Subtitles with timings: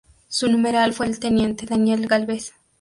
[0.29, 2.53] Su numeral fue el teniente Daniel Gálvez.